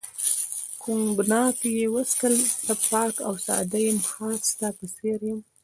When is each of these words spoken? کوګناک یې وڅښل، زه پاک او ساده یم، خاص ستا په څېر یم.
کوګناک 0.81 1.57
یې 1.77 1.85
وڅښل، 1.93 2.35
زه 2.65 2.73
پاک 2.89 3.15
او 3.27 3.33
ساده 3.45 3.79
یم، 3.85 3.97
خاص 4.09 4.41
ستا 4.51 4.67
په 4.77 4.85
څېر 4.95 5.19
یم. 5.29 5.39